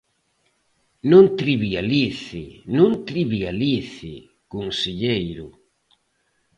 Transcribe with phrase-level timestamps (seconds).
[1.11, 2.41] Non trivialice,
[2.77, 4.13] non trivialice,
[4.53, 5.47] conselleiro.